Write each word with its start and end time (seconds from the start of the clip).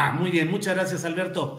Ah, 0.00 0.12
muy 0.12 0.30
bien, 0.30 0.48
muchas 0.48 0.76
gracias, 0.76 1.04
Alberto. 1.04 1.58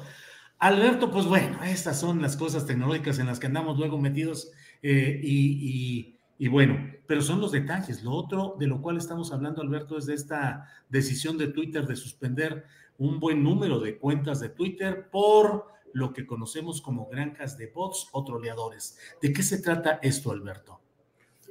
Alberto, 0.60 1.12
pues 1.12 1.26
bueno, 1.26 1.62
estas 1.62 2.00
son 2.00 2.22
las 2.22 2.38
cosas 2.38 2.66
tecnológicas 2.66 3.20
en 3.20 3.26
las 3.26 3.38
que 3.38 3.48
andamos 3.48 3.78
luego 3.78 4.00
metidos 4.00 4.54
eh, 4.82 5.20
y, 5.22 6.48
bueno, 6.48 6.90
pero 7.06 7.22
son 7.22 7.42
los 7.42 7.52
detalles. 7.52 8.02
Lo 8.02 8.12
otro 8.14 8.56
de 8.58 8.68
lo 8.68 8.82
cual 8.82 8.96
estamos 8.96 9.34
hablando, 9.34 9.62
Alberto, 9.62 9.98
es 9.98 10.06
de 10.06 10.14
esta 10.14 10.70
decisión 10.88 11.38
de 11.38 11.50
Twitter 11.50 11.86
de 11.86 11.98
suspender 11.98 12.64
un 12.98 13.20
buen 13.20 13.44
número 13.44 13.78
de 13.82 13.98
cuentas 13.98 14.40
de 14.40 14.48
Twitter 14.48 15.10
por 15.12 15.66
lo 15.92 16.14
que 16.14 16.26
conocemos 16.26 16.82
como 16.82 17.08
granjas 17.08 17.58
de 17.58 17.68
bots 17.68 18.08
o 18.14 18.24
troleadores. 18.24 18.98
¿De 19.22 19.34
qué 19.34 19.44
se 19.44 19.62
trata 19.62 20.00
esto, 20.02 20.32
Alberto? 20.32 20.80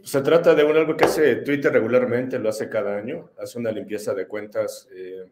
Se 0.03 0.23
trata 0.23 0.55
de 0.55 0.65
un, 0.65 0.75
algo 0.75 0.97
que 0.97 1.05
hace 1.05 1.37
Twitter 1.37 1.71
regularmente, 1.71 2.39
lo 2.39 2.49
hace 2.49 2.71
cada 2.71 2.97
año, 2.97 3.29
hace 3.39 3.59
una 3.59 3.73
limpieza 3.73 4.15
de 4.15 4.27
cuentas. 4.27 4.89
Eh, 4.91 5.27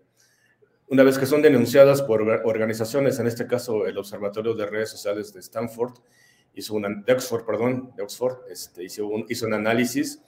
una 0.89 1.03
vez 1.03 1.19
que 1.19 1.27
son 1.27 1.43
denunciadas 1.43 2.03
por 2.03 2.23
organizaciones, 2.23 3.19
en 3.19 3.27
este 3.27 3.47
caso 3.47 3.87
el 3.87 3.99
Observatorio 3.99 4.55
de 4.55 4.67
Redes 4.67 4.91
Sociales 4.91 5.33
de 5.33 5.41
Stanford, 5.41 5.95
hizo 6.55 6.75
una, 6.75 6.89
de 7.05 7.13
Oxford, 7.13 7.45
perdón, 7.45 7.93
de 7.97 8.03
Oxford, 8.03 8.51
este, 8.51 8.85
hizo, 8.85 9.07
un, 9.07 9.27
hizo 9.29 9.47
un 9.47 9.55
análisis 9.55 10.23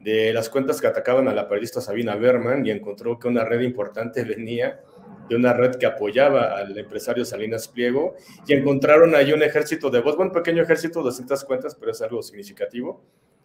de 0.00 0.32
las 0.32 0.48
cuentas 0.48 0.80
que 0.80 0.86
atacaban 0.86 1.28
a 1.28 1.34
la 1.34 1.46
periodista 1.48 1.80
Sabina 1.80 2.16
Berman 2.16 2.66
y 2.66 2.70
encontró 2.70 3.18
que 3.18 3.28
una 3.28 3.44
red 3.44 3.60
importante 3.60 4.24
venía 4.24 4.80
de 5.28 5.36
una 5.36 5.52
red 5.52 5.76
que 5.76 5.86
apoyaba 5.86 6.56
al 6.56 6.76
empresario 6.76 7.24
Salinas 7.24 7.68
Pliego 7.68 8.16
y 8.48 8.54
encontraron 8.54 9.14
ahí 9.14 9.32
un 9.32 9.42
ejército 9.42 9.90
de 9.90 10.00
voz, 10.00 10.16
un 10.16 10.32
pequeño 10.32 10.62
ejército, 10.62 11.00
de 11.00 11.04
200 11.04 11.44
cuentas, 11.44 11.76
pero 11.76 11.92
es 11.92 12.02
algo 12.02 12.20
significativo, 12.22 13.04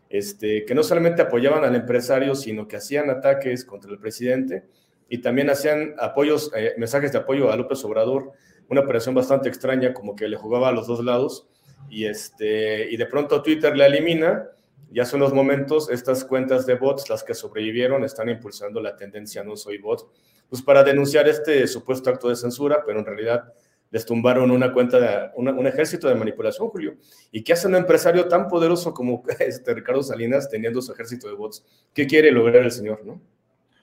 este, 0.09 0.65
que 0.65 0.73
no 0.73 0.81
solamente 0.81 1.21
apoyaban 1.21 1.63
al 1.63 1.75
empresario, 1.75 2.33
sino 2.33 2.67
que 2.67 2.77
hacían 2.77 3.11
ataques 3.11 3.65
contra 3.65 3.91
el 3.91 3.99
presidente 3.99 4.63
y 5.09 5.19
también 5.19 5.49
hacían 5.49 5.95
apoyos, 5.99 6.51
eh, 6.55 6.73
mensajes 6.77 7.11
de 7.11 7.19
apoyo 7.19 7.51
a 7.51 7.55
López 7.55 7.83
Obrador, 7.85 8.31
una 8.69 8.81
operación 8.81 9.13
bastante 9.13 9.49
extraña, 9.49 9.93
como 9.93 10.15
que 10.15 10.27
le 10.27 10.37
jugaba 10.37 10.69
a 10.69 10.71
los 10.71 10.87
dos 10.87 11.03
lados, 11.03 11.47
y, 11.89 12.05
este, 12.05 12.89
y 12.91 12.97
de 12.97 13.05
pronto 13.05 13.41
Twitter 13.41 13.77
la 13.77 13.85
elimina, 13.85 14.49
y 14.91 14.99
hace 14.99 15.15
unos 15.15 15.33
momentos 15.33 15.89
estas 15.89 16.23
cuentas 16.23 16.65
de 16.65 16.75
bots, 16.75 17.09
las 17.09 17.23
que 17.23 17.33
sobrevivieron, 17.33 18.03
están 18.03 18.29
impulsando 18.29 18.81
la 18.81 18.95
tendencia 18.95 19.43
no 19.43 19.55
soy 19.55 19.77
bot, 19.77 20.09
pues 20.49 20.61
para 20.61 20.83
denunciar 20.83 21.27
este 21.27 21.67
supuesto 21.67 22.09
acto 22.09 22.29
de 22.29 22.35
censura, 22.35 22.83
pero 22.85 22.99
en 22.99 23.05
realidad 23.05 23.53
les 23.91 24.05
tumbaron 24.05 24.51
una 24.51 24.73
cuenta, 24.73 24.99
de, 24.99 25.29
un 25.35 25.67
ejército 25.67 26.07
de 26.07 26.15
manipulación, 26.15 26.67
Julio. 26.69 26.97
¿Y 27.31 27.43
qué 27.43 27.53
hace 27.53 27.67
un 27.67 27.75
empresario 27.75 28.27
tan 28.27 28.47
poderoso 28.47 28.93
como 28.93 29.23
este 29.39 29.73
Ricardo 29.73 30.03
Salinas 30.03 30.49
teniendo 30.49 30.81
su 30.81 30.91
ejército 30.91 31.27
de 31.27 31.33
bots? 31.33 31.63
¿Qué 31.93 32.05
quiere 32.05 32.31
lograr 32.31 32.63
el 32.63 32.71
señor, 32.71 33.05
no? 33.05 33.21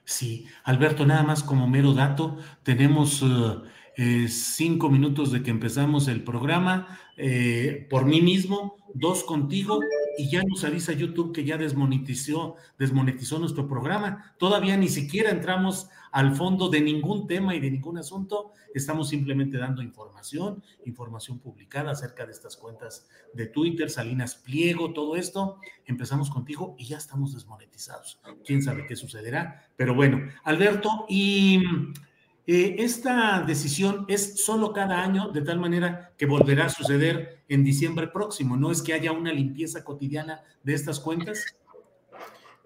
Sí, 0.05 0.45
Alberto, 0.63 1.05
nada 1.05 1.23
más 1.23 1.43
como 1.43 1.67
mero 1.67 1.93
dato, 1.93 2.37
tenemos 2.63 3.21
eh, 3.21 3.25
eh, 3.95 4.27
cinco 4.27 4.89
minutos 4.89 5.31
de 5.31 5.43
que 5.43 5.51
empezamos 5.51 6.07
el 6.09 6.23
programa, 6.23 6.99
eh, 7.15 7.87
por 7.89 8.05
mí 8.05 8.21
mismo, 8.21 8.77
dos 8.93 9.23
contigo, 9.23 9.79
y 10.17 10.29
ya 10.29 10.43
nos 10.43 10.63
avisa 10.63 10.93
YouTube 10.93 11.33
que 11.33 11.43
ya 11.43 11.57
desmonetizó, 11.57 12.55
desmonetizó 12.77 13.39
nuestro 13.39 13.67
programa. 13.67 14.35
Todavía 14.37 14.77
ni 14.77 14.87
siquiera 14.89 15.31
entramos 15.31 15.89
al 16.11 16.35
fondo 16.35 16.69
de 16.69 16.81
ningún 16.81 17.27
tema 17.27 17.55
y 17.55 17.59
de 17.59 17.71
ningún 17.71 17.97
asunto. 17.97 18.51
Estamos 18.73 19.09
simplemente 19.09 19.57
dando 19.57 19.81
información, 19.81 20.63
información 20.85 21.39
publicada 21.39 21.91
acerca 21.91 22.25
de 22.25 22.31
estas 22.31 22.57
cuentas 22.57 23.07
de 23.33 23.47
Twitter, 23.47 23.89
Salinas 23.89 24.35
Pliego, 24.35 24.93
todo 24.93 25.15
esto. 25.15 25.59
Empezamos 25.85 26.29
contigo 26.29 26.75
y 26.77 26.85
ya 26.85 26.97
estamos 26.97 27.33
desmonetizados. 27.33 28.19
Quién 28.45 28.61
sabe 28.61 28.85
qué 28.85 28.95
sucederá. 28.95 29.67
Pero 29.75 29.95
bueno, 29.95 30.21
Alberto, 30.43 31.05
y 31.09 31.63
eh, 32.45 32.75
esta 32.79 33.41
decisión 33.47 34.05
es 34.09 34.43
solo 34.43 34.73
cada 34.73 35.01
año, 35.01 35.29
de 35.29 35.41
tal 35.41 35.59
manera 35.59 36.11
que 36.17 36.25
volverá 36.25 36.65
a 36.65 36.69
suceder 36.69 37.39
en 37.47 37.63
diciembre 37.63 38.07
próximo. 38.07 38.57
No 38.57 38.71
es 38.71 38.81
que 38.81 38.93
haya 38.93 39.13
una 39.13 39.31
limpieza 39.31 39.83
cotidiana 39.83 40.43
de 40.61 40.73
estas 40.73 40.99
cuentas. 40.99 41.45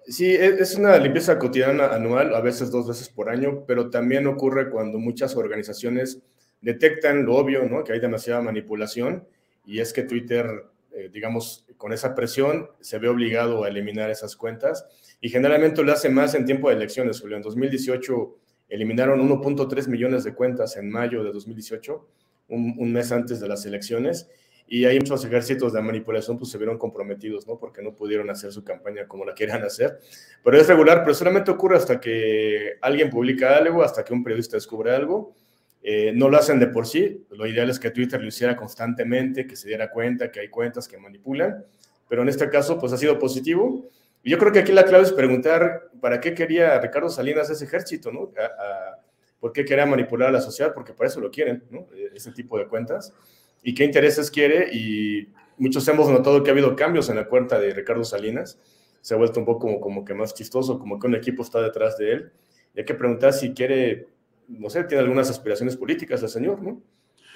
Sí, 0.07 0.25
e, 0.25 0.45
es 0.45 0.75
una 0.75 0.97
limpieza 0.97 1.37
cotidiana 1.37 1.87
anual, 1.87 2.33
a 2.33 2.41
veces 2.41 2.71
dos 2.71 2.87
veces 2.87 3.09
por 3.09 3.29
año, 3.29 3.65
pero 3.67 3.89
también 3.89 4.25
ocurre 4.25 4.69
cuando 4.71 4.97
muchas 4.97 5.35
organizaciones 5.35 6.21
detectan 6.61 7.25
lo 7.25 7.35
obvio, 7.35 7.67
¿no? 7.69 7.83
Que 7.83 7.93
hay 7.93 7.99
demasiada 7.99 8.41
manipulación 8.41 9.27
y 9.65 9.79
es 9.79 9.93
que 9.93 10.03
Twitter, 10.03 10.65
eh, 10.91 11.09
digamos, 11.13 11.65
con 11.77 11.93
esa 11.93 12.15
presión 12.15 12.69
se 12.79 12.97
ve 12.97 13.09
obligado 13.09 13.63
a 13.63 13.67
eliminar 13.67 14.09
esas 14.09 14.35
cuentas 14.35 14.87
y 15.21 15.29
generalmente 15.29 15.83
lo 15.83 15.91
hace 15.91 16.09
más 16.09 16.33
en 16.33 16.45
tiempo 16.45 16.69
de 16.69 16.75
elecciones, 16.77 17.19
Julio. 17.19 17.37
En 17.37 17.43
2018 17.43 18.37
eliminaron 18.69 19.27
1.3 19.27 19.87
millones 19.87 20.23
de 20.23 20.33
cuentas 20.33 20.77
en 20.77 20.89
mayo 20.89 21.23
de 21.23 21.31
2018, 21.31 22.07
un, 22.49 22.93
mes 22.93 23.11
antes 23.11 23.39
de 23.39 23.47
las 23.47 23.65
elecciones 23.65 24.29
y 24.67 24.85
ahí 24.85 24.99
muchos 24.99 25.23
ejércitos 25.23 25.71
de 25.71 25.81
manipulación 25.81 26.37
pues 26.37 26.51
se 26.51 26.57
vieron 26.57 26.77
comprometidos, 26.77 27.47
¿no? 27.47 27.57
Porque 27.57 27.81
no 27.81 27.95
pudieron 27.95 28.29
hacer 28.29 28.51
su 28.51 28.63
campaña 28.63 29.07
como 29.07 29.23
la 29.23 29.33
querían 29.33 29.63
hacer. 29.63 29.99
Pero 30.43 30.57
es 30.57 30.67
regular, 30.67 31.03
pero 31.03 31.13
solamente 31.13 31.51
ocurre 31.51 31.77
hasta 31.77 31.99
que 32.01 32.73
alguien 32.81 33.09
publica 33.09 33.57
algo, 33.57 33.81
hasta 33.81 34.03
que 34.03 34.13
un 34.13 34.23
periodista 34.23 34.57
descubre 34.57 34.93
algo. 34.93 35.33
Eh, 35.81 36.11
no 36.13 36.27
lo 36.27 36.37
hacen 36.37 36.59
de 36.59 36.67
por 36.67 36.85
sí. 36.85 37.25
Lo 37.31 37.47
ideal 37.47 37.69
es 37.69 37.79
que 37.79 37.91
Twitter 37.91 38.19
lo 38.19 38.27
hiciera 38.27 38.57
constantemente, 38.57 39.47
que 39.47 39.55
se 39.55 39.69
diera 39.69 39.89
cuenta 39.89 40.29
que 40.31 40.41
hay 40.41 40.49
cuentas 40.49 40.85
que 40.85 40.97
manipulan. 40.97 41.63
Pero 42.09 42.23
en 42.23 42.29
este 42.29 42.49
caso, 42.49 42.77
pues 42.77 42.91
ha 42.91 42.97
sido 42.97 43.17
positivo. 43.17 43.89
Yo 44.23 44.37
creo 44.37 44.51
que 44.51 44.59
aquí 44.59 44.71
la 44.71 44.83
clave 44.83 45.03
es 45.05 45.13
preguntar 45.13 45.89
para 46.01 46.19
qué 46.19 46.33
quería 46.33 46.79
Ricardo 46.79 47.09
Salinas 47.09 47.49
ese 47.49 47.65
ejército, 47.65 48.11
¿no? 48.11 48.31
¿Por 49.39 49.53
qué 49.53 49.63
quería 49.63 49.85
manipular 49.85 50.29
a 50.29 50.31
la 50.31 50.41
sociedad? 50.41 50.73
Porque 50.73 50.93
para 50.93 51.09
eso 51.09 51.21
lo 51.21 51.31
quieren, 51.31 51.63
¿no? 51.69 51.87
E-, 51.93 52.11
ese 52.15 52.31
tipo 52.31 52.57
de 52.57 52.67
cuentas 52.67 53.13
y 53.63 53.73
qué 53.73 53.83
intereses 53.83 54.31
quiere. 54.31 54.69
Y 54.73 55.29
muchos 55.57 55.87
hemos 55.87 56.09
notado 56.09 56.43
que 56.43 56.49
ha 56.49 56.53
habido 56.53 56.75
cambios 56.75 57.09
en 57.09 57.15
la 57.17 57.27
cuenta 57.27 57.59
de 57.59 57.73
Ricardo 57.73 58.03
Salinas. 58.03 58.59
Se 59.01 59.13
ha 59.13 59.17
vuelto 59.17 59.39
un 59.39 59.45
poco 59.45 59.59
como, 59.59 59.79
como 59.79 60.05
que 60.05 60.13
más 60.13 60.33
chistoso, 60.33 60.79
como 60.79 60.99
que 60.99 61.07
un 61.07 61.15
equipo 61.15 61.43
está 61.43 61.61
detrás 61.61 61.97
de 61.97 62.11
él. 62.11 62.31
Y 62.75 62.79
hay 62.79 62.85
que 62.85 62.95
preguntar 62.95 63.33
si 63.33 63.53
quiere, 63.53 64.07
no 64.47 64.69
sé, 64.69 64.83
tiene 64.83 65.03
algunas 65.03 65.29
aspiraciones 65.29 65.77
políticas 65.77 66.21
el 66.23 66.29
señor, 66.29 66.61
¿no? 66.61 66.81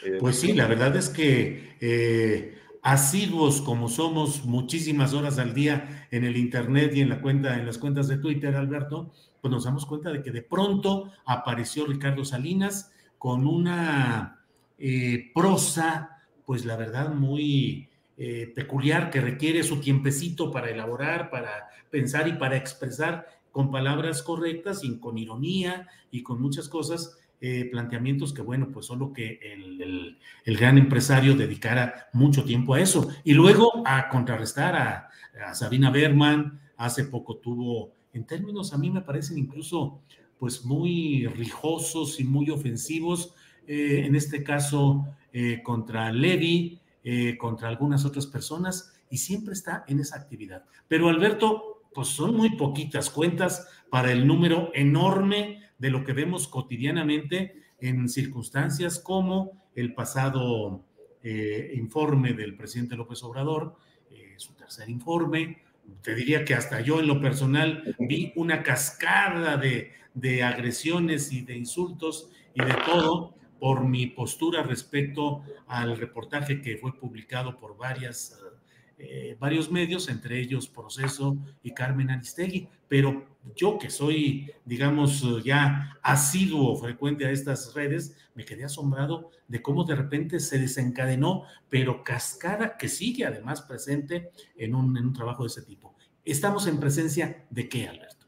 Eh, 0.04 0.18
pues 0.20 0.40
sí, 0.40 0.54
la 0.54 0.68
verdad 0.68 0.96
es 0.96 1.10
que 1.10 1.76
eh, 1.80 2.56
asiduos 2.82 3.62
como 3.62 3.90
somos 3.90 4.46
muchísimas 4.46 5.14
horas 5.14 5.38
al 5.38 5.54
día 5.54 6.08
en 6.12 6.24
el 6.24 6.38
internet 6.38 6.92
y 6.96 7.02
en 7.02 7.10
la 7.10 7.22
cuenta, 7.22 7.58
en 7.60 7.66
las 7.66 7.78
cuentas 7.78 8.08
de 8.08 8.18
Twitter, 8.18 8.56
Alberto, 8.56 9.12
pues 9.42 9.52
nos 9.52 9.64
damos 9.64 9.86
cuenta 9.86 10.12
de 10.12 10.22
que 10.22 10.32
de 10.32 10.42
pronto 10.42 11.12
apareció 11.26 11.86
Ricardo 11.86 12.26
Salinas 12.26 12.92
con 13.18 13.46
una 13.46 14.46
eh, 14.78 15.32
prosa, 15.34 16.22
pues 16.46 16.66
la 16.66 16.76
verdad 16.76 17.14
muy 17.14 17.90
eh, 18.18 18.52
peculiar, 18.56 19.10
que 19.10 19.22
requiere 19.22 19.64
su 19.64 19.80
tiempecito 19.80 20.52
para 20.52 20.70
elaborar, 20.70 21.30
para 21.30 21.70
pensar 21.90 22.28
y 22.28 22.34
para 22.34 22.58
expresar 22.58 23.28
con 23.52 23.70
palabras 23.70 24.24
correctas 24.24 24.84
y 24.84 25.00
con 25.00 25.18
ironía 25.18 25.88
y 26.10 26.24
con 26.24 26.42
muchas 26.42 26.70
cosas, 26.70 27.18
eh, 27.44 27.68
planteamientos 27.72 28.34
que, 28.34 28.44
bueno, 28.44 28.70
pues 28.72 28.86
solo 28.86 29.12
que 29.12 29.40
el, 29.42 30.16
gran 30.46 30.78
empresario 30.78 31.36
dedicara 31.36 32.08
mucho 32.14 32.44
tiempo 32.44 32.76
a 32.76 32.80
eso. 32.80 33.10
Y 33.24 33.34
luego 33.34 33.82
a 33.84 34.10
contrarrestar 34.10 34.76
a, 34.76 35.10
Sabina 35.56 35.90
Berman, 35.90 36.62
hace 36.78 37.06
poco 37.06 37.38
tuvo, 37.38 37.94
en 38.14 38.26
términos 38.28 38.74
a 38.74 38.78
mí 38.78 38.92
me 38.92 39.02
parecen 39.02 39.40
incluso 39.40 40.02
pues 40.38 40.64
muy 40.66 41.26
rijosos 41.26 42.20
y 42.20 42.26
muy 42.26 42.52
ofensivos, 42.52 43.34
eh, 43.66 44.04
en 44.06 44.16
este 44.16 44.44
caso 44.44 45.08
eh, 45.34 45.62
contra 45.64 46.12
Levi, 46.12 46.80
contra 47.40 47.70
algunas 47.70 48.06
otras 48.06 48.28
personas, 48.28 48.94
y 49.10 49.18
siempre 49.18 49.54
está 49.54 49.84
en 49.88 50.00
esa 50.00 50.18
actividad. 50.18 50.64
Pero 50.88 51.10
Alberto, 51.10 51.82
pues 51.92 52.10
son 52.10 52.36
muy 52.36 52.56
poquitas 52.56 53.10
cuentas 53.10 53.68
para 53.90 54.12
el 54.12 54.28
número 54.28 54.70
enorme 54.76 55.71
de 55.82 55.90
lo 55.90 56.04
que 56.06 56.14
vemos 56.14 56.48
cotidianamente 56.48 57.56
en 57.80 58.08
circunstancias 58.08 59.00
como 59.00 59.64
el 59.74 59.96
pasado 59.96 60.86
eh, 61.24 61.74
informe 61.76 62.34
del 62.34 62.56
presidente 62.56 62.96
López 62.96 63.24
Obrador, 63.24 63.76
eh, 64.12 64.36
su 64.38 64.54
tercer 64.54 64.88
informe. 64.92 65.64
Te 66.04 66.14
diría 66.14 66.46
que 66.46 66.54
hasta 66.54 66.82
yo 66.82 67.00
en 67.00 67.08
lo 67.08 67.20
personal 67.20 67.96
vi 67.98 68.32
una 68.36 68.62
cascada 68.62 69.58
de, 69.58 69.92
de 70.14 70.44
agresiones 70.44 71.34
y 71.34 71.42
de 71.42 71.58
insultos 71.58 72.30
y 72.54 72.64
de 72.64 72.76
todo 72.86 73.34
por 73.60 73.84
mi 73.84 74.06
postura 74.06 74.62
respecto 74.62 75.44
al 75.66 75.98
reportaje 75.98 76.62
que 76.62 76.78
fue 76.78 76.94
publicado 76.94 77.60
por 77.60 77.76
varias 77.76 78.40
eh, 79.04 79.38
varios 79.40 79.72
medios, 79.72 80.10
entre 80.10 80.40
ellos 80.40 80.68
Proceso 80.68 81.36
y 81.64 81.72
Carmen 81.72 82.12
Aristegui, 82.12 82.68
pero 82.88 83.26
yo 83.56 83.80
que 83.80 83.90
soy, 83.90 84.52
digamos, 84.64 85.44
ya 85.44 85.98
asiduo, 86.04 86.76
frecuente 86.76 87.26
a 87.26 87.32
estas 87.32 87.74
redes, 87.74 88.16
me 88.36 88.46
quedé 88.46 88.64
asombrado 88.64 89.32
de 89.48 89.62
cómo 89.62 89.84
de 89.86 89.96
repente 89.96 90.40
se 90.40 90.60
desencadenó, 90.60 91.46
pero 91.70 92.04
cascada 92.04 92.78
que 92.78 92.88
sigue 92.88 93.26
además 93.26 93.64
presente 93.64 94.30
en 94.56 94.76
un, 94.76 94.96
en 94.96 95.08
un 95.08 95.14
trabajo 95.14 95.44
de 95.44 95.48
ese 95.48 95.64
tipo. 95.64 95.96
¿Estamos 96.24 96.68
en 96.68 96.80
presencia 96.80 97.46
de 97.50 97.68
qué, 97.68 97.88
Alberto? 97.88 98.28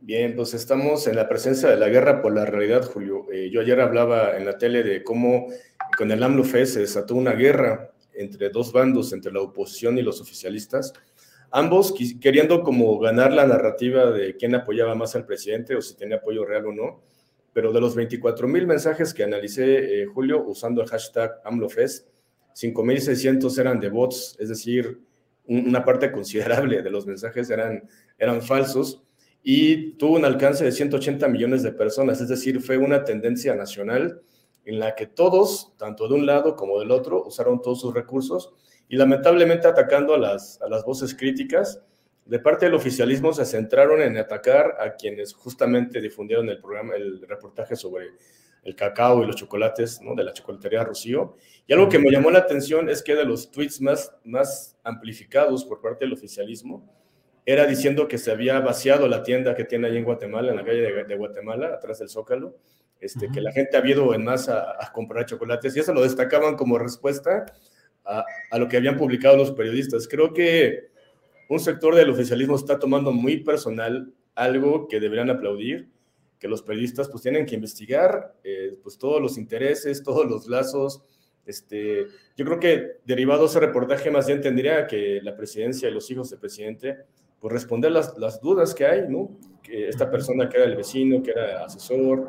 Bien, 0.00 0.34
pues 0.34 0.54
estamos 0.54 1.06
en 1.06 1.16
la 1.16 1.28
presencia 1.28 1.68
de 1.68 1.76
la 1.76 1.88
guerra 1.88 2.22
por 2.22 2.34
la 2.34 2.44
realidad, 2.44 2.84
Julio. 2.84 3.26
Eh, 3.32 3.50
yo 3.50 3.60
ayer 3.60 3.80
hablaba 3.80 4.36
en 4.36 4.44
la 4.46 4.56
tele 4.56 4.82
de 4.82 5.02
cómo 5.02 5.48
con 5.96 6.10
el 6.10 6.22
AMLO 6.22 6.44
se 6.44 6.80
desató 6.80 7.14
una 7.14 7.32
guerra 7.32 7.93
entre 8.16 8.50
dos 8.50 8.72
bandos, 8.72 9.12
entre 9.12 9.32
la 9.32 9.40
oposición 9.40 9.98
y 9.98 10.02
los 10.02 10.20
oficialistas, 10.20 10.92
ambos 11.50 11.94
queriendo 12.20 12.62
como 12.62 12.98
ganar 12.98 13.32
la 13.32 13.46
narrativa 13.46 14.10
de 14.10 14.36
quién 14.36 14.54
apoyaba 14.54 14.94
más 14.94 15.14
al 15.14 15.24
presidente 15.24 15.76
o 15.76 15.80
si 15.80 15.96
tenía 15.96 16.16
apoyo 16.16 16.44
real 16.44 16.66
o 16.66 16.72
no, 16.72 17.02
pero 17.52 17.72
de 17.72 17.80
los 17.80 17.94
24 17.94 18.48
mil 18.48 18.66
mensajes 18.66 19.14
que 19.14 19.22
analicé, 19.22 20.02
eh, 20.02 20.06
Julio, 20.06 20.44
usando 20.44 20.82
el 20.82 20.88
hashtag 20.88 21.40
AMLOFest, 21.44 22.08
5.600 22.54 23.58
eran 23.58 23.80
de 23.80 23.88
bots, 23.88 24.36
es 24.38 24.48
decir, 24.48 25.00
una 25.46 25.84
parte 25.84 26.10
considerable 26.10 26.82
de 26.82 26.90
los 26.90 27.06
mensajes 27.06 27.50
eran, 27.50 27.88
eran 28.18 28.42
falsos 28.42 29.02
y 29.42 29.92
tuvo 29.92 30.16
un 30.16 30.24
alcance 30.24 30.64
de 30.64 30.72
180 30.72 31.28
millones 31.28 31.62
de 31.62 31.72
personas, 31.72 32.20
es 32.20 32.28
decir, 32.28 32.60
fue 32.60 32.78
una 32.78 33.04
tendencia 33.04 33.54
nacional 33.54 34.22
en 34.64 34.78
la 34.78 34.94
que 34.94 35.06
todos, 35.06 35.74
tanto 35.76 36.08
de 36.08 36.14
un 36.14 36.26
lado 36.26 36.56
como 36.56 36.78
del 36.80 36.90
otro, 36.90 37.24
usaron 37.24 37.60
todos 37.60 37.80
sus 37.80 37.94
recursos 37.94 38.52
y 38.88 38.96
lamentablemente 38.96 39.68
atacando 39.68 40.14
a 40.14 40.18
las, 40.18 40.60
a 40.62 40.68
las 40.68 40.84
voces 40.84 41.14
críticas, 41.14 41.82
de 42.24 42.38
parte 42.38 42.66
del 42.66 42.74
oficialismo 42.74 43.32
se 43.34 43.44
centraron 43.44 44.00
en 44.00 44.16
atacar 44.16 44.76
a 44.80 44.94
quienes 44.94 45.34
justamente 45.34 46.00
difundieron 46.00 46.48
el 46.48 46.58
programa, 46.58 46.94
el 46.94 47.20
reportaje 47.28 47.76
sobre 47.76 48.12
el 48.62 48.74
cacao 48.74 49.22
y 49.22 49.26
los 49.26 49.36
chocolates 49.36 50.00
¿no? 50.00 50.14
de 50.14 50.24
la 50.24 50.32
chocolatería 50.32 50.84
Rocío. 50.84 51.36
Y 51.66 51.74
algo 51.74 51.88
que 51.88 51.98
me 51.98 52.10
llamó 52.10 52.30
la 52.30 52.38
atención 52.38 52.88
es 52.88 53.02
que 53.02 53.14
de 53.14 53.26
los 53.26 53.50
tweets 53.50 53.80
más, 53.82 54.14
más 54.24 54.78
amplificados 54.82 55.66
por 55.66 55.82
parte 55.82 56.06
del 56.06 56.14
oficialismo, 56.14 56.90
era 57.46 57.66
diciendo 57.66 58.08
que 58.08 58.16
se 58.16 58.30
había 58.30 58.58
vaciado 58.60 59.06
la 59.06 59.22
tienda 59.22 59.54
que 59.54 59.64
tiene 59.64 59.88
ahí 59.88 59.98
en 59.98 60.04
Guatemala, 60.04 60.50
en 60.50 60.56
la 60.56 60.64
calle 60.64 60.80
de, 60.80 61.04
de 61.04 61.14
Guatemala, 61.14 61.74
atrás 61.74 61.98
del 61.98 62.08
Zócalo, 62.08 62.56
este, 63.04 63.28
que 63.30 63.40
la 63.40 63.52
gente 63.52 63.76
había 63.76 63.94
ido 63.94 64.14
en 64.14 64.24
masa 64.24 64.76
a, 64.80 64.92
comprar 64.92 65.26
chocolates 65.26 65.76
y 65.76 65.80
eso 65.80 65.92
lo 65.92 66.02
destacaban 66.02 66.56
como 66.56 66.78
respuesta 66.78 67.44
a, 68.04 68.24
a, 68.50 68.58
lo 68.58 68.68
que 68.68 68.76
habían 68.76 68.96
publicado 68.96 69.36
los 69.36 69.52
periodistas. 69.52 70.08
Creo 70.08 70.32
que 70.32 70.88
un 71.48 71.60
sector 71.60 71.94
del 71.94 72.10
oficialismo 72.10 72.56
está 72.56 72.78
tomando 72.78 73.12
muy 73.12 73.38
personal 73.44 74.12
algo 74.34 74.88
que 74.88 75.00
deberían 75.00 75.30
aplaudir, 75.30 75.90
que 76.38 76.48
los 76.48 76.62
periodistas 76.62 77.08
pues 77.08 77.22
tienen 77.22 77.46
que 77.46 77.54
investigar 77.54 78.34
eh, 78.42 78.76
pues 78.82 78.98
todos 78.98 79.20
los 79.20 79.38
intereses, 79.38 80.02
todos 80.02 80.26
los 80.26 80.48
lazos. 80.48 81.02
Este, 81.46 82.06
yo 82.36 82.44
creo 82.44 82.58
que 82.58 82.86
derivado 83.04 83.42
de 83.42 83.46
ese 83.48 83.60
reportaje 83.60 84.10
más 84.10 84.26
bien 84.26 84.40
tendría 84.40 84.86
que 84.86 85.20
la 85.22 85.36
presidencia 85.36 85.88
y 85.88 85.92
los 85.92 86.10
hijos 86.10 86.30
del 86.30 86.40
presidente 86.40 86.98
pues 87.38 87.52
responder 87.52 87.92
las, 87.92 88.16
las 88.16 88.40
dudas 88.40 88.74
que 88.74 88.86
hay, 88.86 89.06
¿no? 89.08 89.30
Que 89.62 89.88
esta 89.88 90.10
persona 90.10 90.48
que 90.48 90.56
era 90.56 90.66
el 90.66 90.76
vecino, 90.76 91.22
que 91.22 91.30
era 91.30 91.64
asesor, 91.64 92.26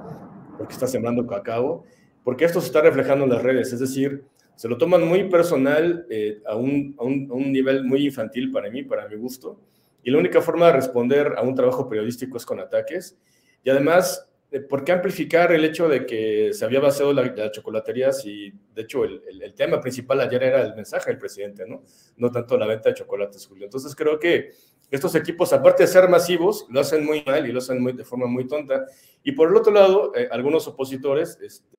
porque 0.57 0.73
está 0.73 0.87
sembrando 0.87 1.25
cacao, 1.25 1.83
porque 2.23 2.45
esto 2.45 2.59
se 2.61 2.67
está 2.67 2.81
reflejando 2.81 3.25
en 3.25 3.31
las 3.31 3.43
redes, 3.43 3.71
es 3.73 3.79
decir, 3.79 4.23
se 4.55 4.67
lo 4.67 4.77
toman 4.77 5.05
muy 5.05 5.29
personal 5.29 6.05
eh, 6.09 6.41
a, 6.47 6.55
un, 6.55 6.95
a, 6.97 7.03
un, 7.03 7.27
a, 7.29 7.33
un, 7.33 7.51
nivel 7.51 7.83
muy 7.83 8.05
infantil 8.05 8.51
para 8.51 8.69
mí, 8.69 8.83
para 8.83 9.07
mi 9.07 9.15
gusto, 9.15 9.59
y 10.03 10.11
la 10.11 10.17
única 10.17 10.41
forma 10.41 10.67
de 10.67 10.73
responder 10.73 11.33
a 11.37 11.41
un 11.41 11.55
trabajo 11.55 11.89
periodístico 11.89 12.37
es 12.37 12.45
con 12.45 12.59
ataques, 12.59 13.17
y 13.63 13.69
además, 13.69 14.27
¿por 14.61 14.83
qué 14.83 14.91
amplificar 14.91 15.51
el 15.51 15.65
hecho 15.65 15.87
de 15.87 16.05
que 16.05 16.53
se 16.53 16.65
había 16.65 16.79
vaciado 16.79 17.13
la, 17.13 17.23
la 17.23 17.51
chocolatería 17.51 18.11
si, 18.11 18.51
de 18.73 18.81
hecho, 18.81 19.03
el, 19.03 19.21
el, 19.27 19.41
el, 19.41 19.53
tema 19.53 19.81
principal 19.81 20.19
ayer 20.21 20.43
era 20.43 20.61
el 20.61 20.75
mensaje 20.75 21.09
del 21.09 21.19
presidente, 21.19 21.65
¿no? 21.67 21.83
No 22.17 22.31
tanto 22.31 22.57
la 22.57 22.67
venta 22.67 22.89
de 22.89 22.95
chocolates, 22.95 23.45
Julio. 23.47 23.65
Entonces 23.65 23.95
creo 23.95 24.19
que 24.19 24.51
estos 24.91 25.15
equipos, 25.15 25.51
aparte 25.53 25.83
de 25.83 25.87
ser 25.87 26.07
masivos, 26.09 26.65
lo 26.69 26.79
hacen 26.79 27.05
muy 27.05 27.23
mal 27.25 27.47
y 27.47 27.51
lo 27.51 27.59
hacen 27.59 27.81
muy, 27.81 27.93
de 27.93 28.03
forma 28.03 28.27
muy 28.27 28.47
tonta. 28.47 28.85
Y 29.23 29.31
por 29.31 29.49
el 29.49 29.55
otro 29.55 29.73
lado, 29.73 30.13
eh, 30.15 30.27
algunos 30.31 30.67
opositores. 30.67 31.37
Este... 31.41 31.75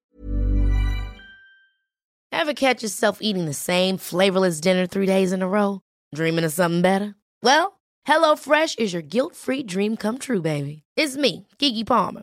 Ever 2.32 2.54
catch 2.54 2.82
yourself 2.82 3.18
eating 3.20 3.46
the 3.46 3.54
same 3.54 3.96
flavorless 3.96 4.60
dinner 4.60 4.86
three 4.86 5.06
days 5.06 5.32
in 5.32 5.42
a 5.42 5.48
row? 5.48 5.80
Dreaming 6.14 6.44
of 6.44 6.52
something 6.52 6.82
better? 6.82 7.14
Well, 7.42 7.80
HelloFresh 8.06 8.78
is 8.78 8.92
your 8.92 9.02
guilt-free 9.02 9.64
dream 9.64 9.96
come 9.96 10.18
true, 10.18 10.42
baby. 10.42 10.82
It's 10.96 11.16
me, 11.16 11.46
Kiki 11.58 11.84
Palmer. 11.84 12.22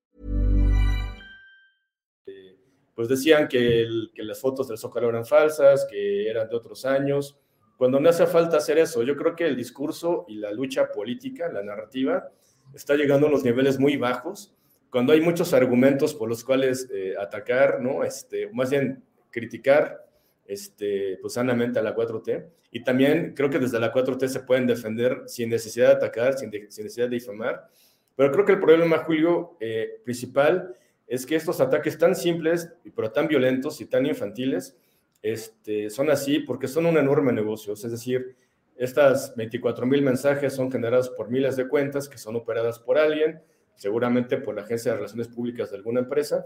Pues 3.01 3.09
decían 3.09 3.47
que, 3.47 3.81
el, 3.81 4.11
que 4.13 4.21
las 4.21 4.39
fotos 4.39 4.67
del 4.67 4.77
Zócalo 4.77 5.09
eran 5.09 5.25
falsas, 5.25 5.87
que 5.89 6.29
eran 6.29 6.47
de 6.47 6.55
otros 6.55 6.85
años. 6.85 7.35
Cuando 7.75 7.99
no 7.99 8.07
hace 8.07 8.27
falta 8.27 8.57
hacer 8.57 8.77
eso, 8.77 9.01
yo 9.01 9.15
creo 9.15 9.35
que 9.35 9.47
el 9.47 9.55
discurso 9.55 10.23
y 10.27 10.35
la 10.35 10.51
lucha 10.51 10.91
política, 10.91 11.49
la 11.51 11.63
narrativa, 11.63 12.29
está 12.75 12.95
llegando 12.95 13.25
a 13.25 13.29
unos 13.31 13.43
niveles 13.43 13.79
muy 13.79 13.97
bajos 13.97 14.53
cuando 14.91 15.13
hay 15.13 15.21
muchos 15.21 15.51
argumentos 15.51 16.13
por 16.13 16.29
los 16.29 16.43
cuales 16.43 16.91
eh, 16.93 17.15
atacar, 17.19 17.81
¿no? 17.81 18.03
Este, 18.03 18.51
más 18.53 18.69
bien 18.69 19.03
criticar 19.31 20.07
este, 20.45 21.17
pues 21.23 21.33
sanamente 21.33 21.79
a 21.79 21.81
la 21.81 21.95
4T. 21.95 22.45
Y 22.69 22.83
también 22.83 23.33
creo 23.33 23.49
que 23.49 23.57
desde 23.57 23.79
la 23.79 23.91
4T 23.91 24.27
se 24.27 24.41
pueden 24.41 24.67
defender 24.67 25.23
sin 25.25 25.49
necesidad 25.49 25.87
de 25.87 25.93
atacar, 25.93 26.37
sin, 26.37 26.51
de, 26.51 26.69
sin 26.69 26.83
necesidad 26.83 27.09
de 27.09 27.15
difamar. 27.15 27.67
Pero 28.15 28.31
creo 28.31 28.45
que 28.45 28.51
el 28.51 28.59
problema, 28.59 28.99
Julio, 28.99 29.57
eh, 29.59 30.01
principal 30.03 30.75
es 31.11 31.25
que 31.25 31.35
estos 31.35 31.59
ataques 31.59 31.97
tan 31.97 32.15
simples, 32.15 32.71
pero 32.95 33.11
tan 33.11 33.27
violentos 33.27 33.81
y 33.81 33.85
tan 33.85 34.05
infantiles, 34.05 34.77
este, 35.21 35.89
son 35.89 36.09
así 36.09 36.39
porque 36.39 36.69
son 36.69 36.85
un 36.85 36.97
enorme 36.97 37.33
negocio. 37.33 37.73
Es 37.73 37.81
decir, 37.81 38.37
estas 38.77 39.35
24 39.35 39.85
mil 39.85 40.01
mensajes 40.03 40.53
son 40.53 40.71
generados 40.71 41.09
por 41.09 41.29
miles 41.29 41.57
de 41.57 41.67
cuentas 41.67 42.07
que 42.07 42.17
son 42.17 42.37
operadas 42.37 42.79
por 42.79 42.97
alguien, 42.97 43.41
seguramente 43.75 44.37
por 44.37 44.55
la 44.55 44.61
Agencia 44.61 44.91
de 44.91 44.99
Relaciones 44.99 45.27
Públicas 45.27 45.69
de 45.69 45.75
alguna 45.75 45.99
empresa. 45.99 46.45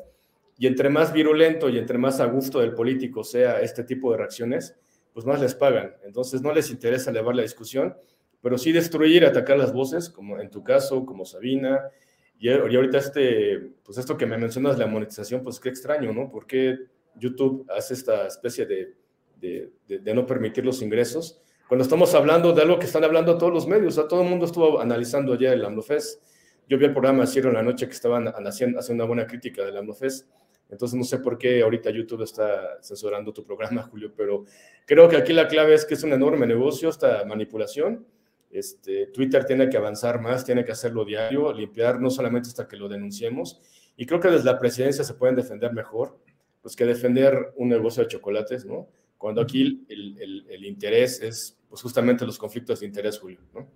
Y 0.57 0.65
entre 0.65 0.89
más 0.89 1.13
virulento 1.13 1.69
y 1.69 1.77
entre 1.77 2.00
más 2.00 2.19
a 2.19 2.25
gusto 2.25 2.60
del 2.60 2.74
político 2.74 3.24
sea 3.24 3.62
este 3.62 3.84
tipo 3.84 4.12
de 4.13 4.17
reacciones, 4.17 4.75
pues 5.13 5.27
más 5.27 5.39
les 5.39 5.53
pagan. 5.53 5.93
Entonces 6.03 6.41
no 6.41 6.51
les 6.51 6.72
interesa 6.72 7.12
elevar 7.12 7.36
la 7.36 7.43
discusión, 7.43 7.95
pero 8.41 8.57
sí 8.57 8.72
destruir, 8.72 9.25
atacar 9.25 9.60
las 9.60 9.74
voces, 9.74 10.10
como 10.10 10.39
en 10.39 10.50
tu 10.50 10.63
caso, 10.63 11.05
como 11.05 11.24
Sabina. 11.24 11.91
Y, 12.39 12.50
ahorita 12.50 12.98
este, 12.98 13.72
pues 13.84 13.98
esto 13.98 14.18
que 14.18 14.25
me 14.25 14.38
mencionas, 14.38 14.77
la 14.77 14.88
monetización, 14.88 15.42
pues 15.42 15.60
qué 15.60 15.70
extraño, 15.70 16.13
¿no? 16.13 16.30
Porque 16.30 16.77
YouTube 17.15 17.65
hace 17.70 17.94
esta 17.94 18.27
especie 18.27 18.65
de, 18.65 18.94
de, 19.39 19.72
de, 19.88 20.13
no 20.13 20.25
permitir 20.25 20.65
los 20.65 20.82
ingresos. 20.82 21.42
Cuando 21.68 21.84
estamos 21.84 22.13
hablando 22.13 22.54
de 22.54 22.62
algo 22.62 22.77
que 22.77 22.86
están 22.86 23.04
hablando 23.04 23.38
todos 23.38 23.54
los 23.54 23.68
medios, 23.68 23.98
o 23.98 24.08
todo 24.08 24.22
el 24.22 24.30
mundo 24.30 24.46
estuvo 24.46 24.80
analizando 24.80 25.36
ya 25.36 25.54
el 25.54 25.63
AMLOFES. 25.63 26.22
Yo 26.68 26.77
vi 26.77 26.86
el 26.86 26.92
programa 26.92 27.24
ayer 27.24 27.46
en 27.46 27.54
la 27.54 27.63
noche 27.63 27.88
que 27.88 27.94
estaban 27.94 28.27
haciendo 28.27 28.82
una 28.89 29.06
buena 29.06 29.27
crítica 29.27 29.63
del 29.63 29.77
AMLOFES. 29.77 30.27
Entonces 30.70 30.98
no 30.98 31.04
sé 31.04 31.20
por 31.20 31.38
qué 31.38 31.62
ahorita 31.62 31.92
YouTube 31.92 32.24
está 32.24 32.80
censurando 32.82 33.32
tu 33.32 33.44
programa, 33.44 33.84
Julio, 33.92 34.12
pero 34.15 34.46
creo 34.86 35.08
que 35.08 35.18
aquí 35.18 35.34
la 35.34 35.48
clave 35.48 35.74
es 35.74 35.86
que 35.86 35.94
es 35.94 36.04
un 36.04 36.13
enorme 36.13 36.48
negocio 36.48 36.89
esta 36.89 37.24
manipulación. 37.25 38.06
Este, 38.55 39.07
Twitter 39.07 39.43
tiene 39.43 39.69
que 39.69 39.75
avanzar 39.75 40.21
más, 40.21 40.45
tiene 40.45 40.63
que 40.63 40.71
hacerlo 40.71 41.03
diario, 41.03 41.51
limpiar 41.51 42.00
no 42.00 42.09
solamente 42.09 42.47
hasta 42.47 42.67
que 42.67 42.77
lo 42.77 42.88
denunciemos. 42.88 43.59
Y 43.97 44.05
creo 44.05 44.19
que 44.19 44.29
desde 44.29 44.45
la 44.45 44.59
presidencia 44.59 45.03
se 45.03 45.13
pueden 45.13 45.35
defender 45.35 45.74
mejor 45.74 46.17
pues, 46.62 46.75
que 46.75 46.85
defender 46.85 47.53
un 47.57 47.69
negocio 47.69 48.03
de 48.03 48.09
chocolates, 48.09 48.65
¿no? 48.65 48.88
Cuando 49.17 49.41
aquí 49.41 49.85
el, 49.89 50.45
el, 50.50 50.65
interés 50.65 51.21
es 51.21 51.57
pues, 51.69 51.81
justamente 51.81 52.25
los 52.25 52.38
conflictos 52.38 52.79
de 52.79 52.85
interés, 52.85 53.19
Julio, 53.19 53.39
¿no? 53.53 53.67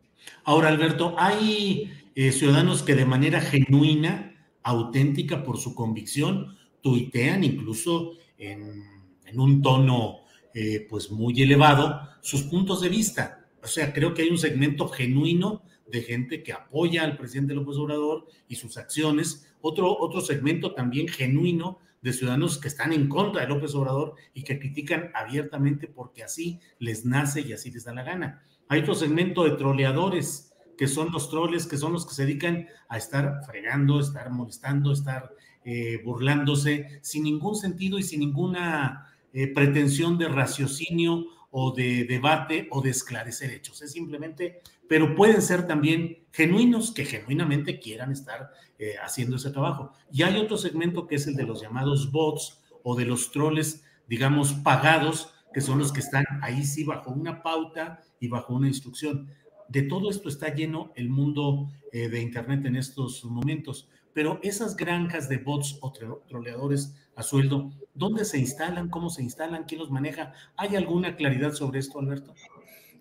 Ahora, 0.44 0.70
Alberto, 0.70 1.16
hay 1.18 1.92
eh, 2.16 2.32
ciudadanos 2.32 2.82
que 2.82 2.96
de 2.96 3.06
manera 3.06 3.42
genuina, 3.42 4.36
auténtica 4.64 5.44
por 5.44 5.58
su 5.58 5.76
convicción, 5.76 6.58
tuitean 6.82 7.44
incluso 7.44 8.14
en, 8.38 8.84
en 9.26 9.40
un 9.40 9.62
tono 9.62 10.22
eh, 10.54 10.88
pues 10.90 11.12
muy 11.12 11.42
elevado 11.42 12.00
sus 12.22 12.44
puntos 12.44 12.82
de 12.82 12.90
vista. 12.90 13.39
O 13.64 13.68
sea, 13.68 13.94
creo 13.94 14.14
que 14.14 14.24
hay 14.24 14.30
un 14.30 14.38
segmento 14.38 14.88
genuino 14.88 15.64
de 15.88 16.02
gente 16.02 16.44
que 16.44 16.54
apoya 16.54 17.04
al 17.04 17.18
presidente 17.18 17.54
López 17.54 17.78
Obrador 17.78 18.28
y 18.48 18.56
sus 18.56 18.78
acciones. 18.78 19.52
Otro, 19.62 19.98
otro 19.98 20.22
segmento 20.22 20.74
también 20.74 21.08
genuino 21.08 21.80
de 22.02 22.14
ciudadanos 22.14 22.58
que 22.58 22.68
están 22.68 22.94
en 22.94 23.10
contra 23.10 23.42
de 23.42 23.48
López 23.48 23.76
Obrador 23.76 24.16
y 24.34 24.44
que 24.44 24.60
critican 24.60 25.12
abiertamente 25.14 25.88
porque 25.88 26.24
así 26.24 26.60
les 26.80 27.06
nace 27.06 27.42
y 27.42 27.54
así 27.54 27.72
les 27.72 27.84
da 27.84 27.94
la 27.94 28.04
gana. 28.04 28.44
Hay 28.70 28.82
otro 28.82 28.96
segmento 28.96 29.44
de 29.44 29.52
troleadores, 29.52 30.54
que 30.78 30.88
son 30.88 31.12
los 31.12 31.30
troles, 31.30 31.66
que 31.68 31.78
son 31.78 31.92
los 31.92 32.06
que 32.06 32.14
se 32.14 32.26
dedican 32.26 32.68
a 32.88 32.98
estar 32.98 33.42
fregando, 33.46 34.00
estar 34.00 34.30
molestando, 34.30 34.94
estar 34.94 35.34
eh, 35.66 36.02
burlándose, 36.06 37.00
sin 37.02 37.24
ningún 37.24 37.56
sentido 37.56 38.00
y 38.00 38.04
sin 38.04 38.22
ninguna 38.22 39.08
eh, 39.34 39.48
pretensión 39.54 40.18
de 40.18 40.30
raciocinio 40.30 41.26
o 41.52 41.74
de 41.74 42.06
debate 42.06 42.68
o 42.72 42.82
de 42.82 42.92
esclarecer 42.92 43.52
hechos. 43.52 43.82
Es 43.82 43.92
simplemente, 43.92 44.62
pero 44.88 45.16
pueden 45.16 45.42
ser 45.42 45.68
también 45.68 46.26
genuinos 46.32 46.92
que 46.92 47.06
genuinamente 47.06 47.80
quieran 47.80 48.12
estar 48.12 48.52
eh, 48.78 48.96
haciendo 49.04 49.38
ese 49.38 49.52
trabajo. 49.52 49.92
Y 50.12 50.24
hay 50.24 50.38
otro 50.38 50.58
segmento 50.58 51.08
que 51.08 51.16
es 51.16 51.28
el 51.28 51.36
de 51.36 51.44
los 51.44 51.62
llamados 51.62 52.12
bots 52.12 52.62
o 52.84 52.96
de 52.96 53.06
los 53.06 53.32
troles, 53.32 53.84
digamos, 54.08 54.54
pagados, 54.54 55.34
que 55.54 55.62
son 55.62 55.80
los 55.80 55.92
que 55.92 56.00
están 56.00 56.26
ahí 56.42 56.64
sí 56.64 56.84
bajo 56.84 57.12
una 57.12 57.42
pauta 57.42 58.02
y 58.20 58.28
bajo 58.28 58.54
una 58.54 58.68
instrucción. 58.68 59.30
De 59.68 59.82
todo 59.84 60.10
esto 60.10 60.30
está 60.30 60.54
lleno 60.54 60.92
el 60.96 61.10
mundo 61.10 61.70
eh, 61.92 62.10
de 62.10 62.22
Internet 62.22 62.66
en 62.66 62.76
estos 62.76 63.24
momentos. 63.26 63.90
Pero 64.14 64.40
esas 64.44 64.76
granjas 64.76 65.30
de 65.30 65.38
bots 65.38 65.78
o 65.82 65.92
troleadores 66.28 66.96
a 67.16 67.24
sueldo, 67.24 67.72
¿dónde 68.00 68.26
se 68.26 68.40
instalan? 68.40 68.90
¿Cómo 68.90 69.10
se 69.10 69.22
instalan? 69.22 69.66
¿Quién 69.66 69.82
los 69.82 69.92
maneja? 69.92 70.34
¿Hay 70.56 70.76
alguna 70.76 71.16
claridad 71.16 71.52
sobre 71.52 71.80
esto, 71.80 72.00
Alberto? 72.00 72.34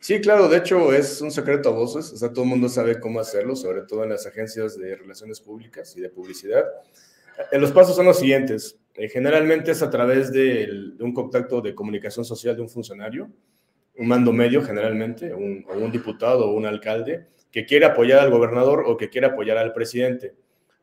Sí, 0.01 0.21
claro, 0.21 0.49
de 0.49 0.59
hecho 0.59 0.93
es 0.93 1.21
un 1.23 1.31
secreto 1.31 1.71
a 1.71 1.73
voces, 1.73 2.13
o 2.13 2.17
sea, 2.17 2.33
todo 2.33 2.45
el 2.45 2.51
mundo 2.51 2.69
sabe 2.69 3.01
cómo 3.01 3.21
hacerlo, 3.21 3.57
sobre 3.57 3.83
todo 3.83 4.05
en 4.05 4.11
las 4.11 4.27
agencias 4.27 4.77
de 4.77 4.97
relaciones 4.97 5.41
públicas 5.41 5.97
y 5.97 6.01
de 6.01 6.11
publicidad. 6.11 6.65
Eh, 7.51 7.59
los 7.59 7.73
pasos 7.73 7.97
son 7.97 8.07
los 8.07 8.19
siguientes. 8.19 8.77
Eh, 8.95 9.09
generalmente 9.09 9.71
es 9.71 9.83
a 9.83 9.91
través 9.91 10.33
de, 10.33 10.69
un 11.01 11.15
contacto 11.15 11.61
de 11.61 11.75
comunicación 11.75 12.25
social 12.25 12.57
de 12.57 12.63
un 12.63 12.69
funcionario, 12.69 13.31
un 13.97 14.09
mando 14.09 14.33
medio 14.33 14.63
generalmente, 14.63 15.33
un, 15.33 15.65
o 15.69 15.79
un 15.79 15.91
diputado 15.91 16.51
o 16.51 16.55
un 16.55 16.67
alcalde, 16.67 17.27
que 17.51 17.65
quiere 17.65 17.87
apoyar 17.87 18.21
al 18.21 18.31
gobernador 18.31 18.85
o 18.87 18.97
que 18.97 19.09
quiere 19.09 19.29
apoyar 19.29 19.59
al 19.59 19.73
presidente 19.73 20.35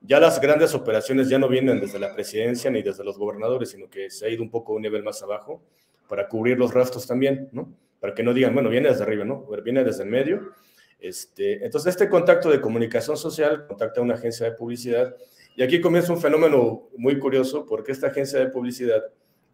ya 0.06 0.20
las 0.20 0.40
grandes 0.40 0.74
operaciones 0.74 1.30
ya 1.30 1.40
no 1.40 1.48
vienen 1.48 1.80
desde 1.80 2.00
la 2.00 2.14
presidencia 2.14 2.70
ni 2.70 2.84
desde 2.84 3.04
los 3.04 3.18
gobernadores, 3.18 3.70
sino 3.70 3.90
que 3.90 4.10
se 4.10 4.26
ha 4.26 4.30
ido 4.30 4.44
un 4.44 4.50
poco 4.50 4.74
a 4.74 4.76
un 4.76 4.84
nivel 4.84 5.04
más 5.04 5.22
abajo 5.24 5.64
para 6.08 6.28
cubrir 6.28 6.58
los 6.58 6.74
rastros 6.74 7.08
también, 7.08 7.50
¿no? 7.52 7.74
Para 8.00 8.14
que 8.14 8.22
no 8.22 8.34
digan, 8.34 8.54
bueno, 8.54 8.70
viene 8.70 8.90
desde 8.90 9.04
arriba, 9.04 9.26
¿no? 9.26 9.48
Viene 9.64 9.84
desde 9.84 10.04
el 10.04 10.10
medio. 10.10 10.52
Este, 11.00 11.66
entonces, 11.66 11.92
este 11.92 12.10
contacto 12.10 12.50
de 12.50 12.62
comunicación 12.62 13.18
social 13.18 13.66
contacta 13.68 14.00
a 14.00 14.04
una 14.04 14.14
agencia 14.14 14.46
de 14.46 14.52
publicidad 14.52 15.16
y 15.56 15.64
aquí 15.64 15.82
comienza 15.82 16.14
un 16.14 16.22
fenómeno 16.22 16.90
muy 16.98 17.18
curioso 17.18 17.66
porque 17.66 17.92
esta 17.92 18.08
agencia 18.08 18.40
de 18.40 18.48
publicidad, 18.48 19.04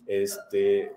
este, 0.05 0.91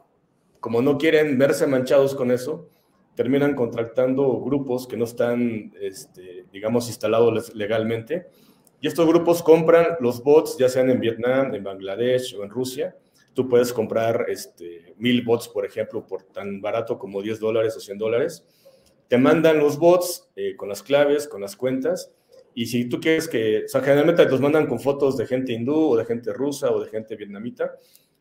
como 0.60 0.82
no 0.82 0.98
quieren 0.98 1.38
verse 1.38 1.66
manchados 1.66 2.14
con 2.14 2.30
eso, 2.30 2.68
terminan 3.14 3.54
contratando 3.54 4.40
grupos 4.40 4.88
que 4.88 4.96
no 4.96 5.04
están, 5.04 5.72
este, 5.80 6.46
digamos, 6.52 6.88
instalados 6.88 7.54
legalmente 7.54 8.26
y 8.84 8.86
estos 8.86 9.08
grupos 9.08 9.42
compran 9.42 9.96
los 10.00 10.22
bots, 10.22 10.58
ya 10.58 10.68
sean 10.68 10.90
en 10.90 11.00
Vietnam, 11.00 11.54
en 11.54 11.64
Bangladesh 11.64 12.36
o 12.36 12.44
en 12.44 12.50
Rusia. 12.50 12.94
Tú 13.32 13.48
puedes 13.48 13.72
comprar 13.72 14.26
este, 14.28 14.94
mil 14.98 15.22
bots, 15.22 15.48
por 15.48 15.64
ejemplo, 15.64 16.06
por 16.06 16.24
tan 16.24 16.60
barato 16.60 16.98
como 16.98 17.22
10 17.22 17.40
dólares 17.40 17.74
o 17.78 17.80
100 17.80 17.96
dólares. 17.96 18.44
Te 19.08 19.16
mandan 19.16 19.58
los 19.58 19.78
bots 19.78 20.28
eh, 20.36 20.54
con 20.54 20.68
las 20.68 20.82
claves, 20.82 21.26
con 21.26 21.40
las 21.40 21.56
cuentas. 21.56 22.12
Y 22.54 22.66
si 22.66 22.84
tú 22.84 23.00
quieres 23.00 23.26
que, 23.26 23.64
o 23.64 23.68
sea, 23.68 23.80
generalmente 23.80 24.22
los 24.26 24.42
mandan 24.42 24.66
con 24.66 24.78
fotos 24.78 25.16
de 25.16 25.24
gente 25.24 25.54
hindú 25.54 25.92
o 25.92 25.96
de 25.96 26.04
gente 26.04 26.30
rusa 26.34 26.70
o 26.70 26.78
de 26.78 26.90
gente 26.90 27.16
vietnamita. 27.16 27.78